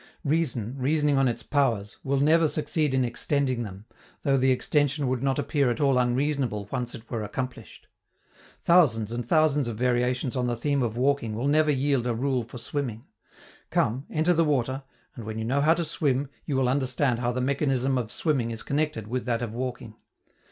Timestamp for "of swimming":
17.99-18.49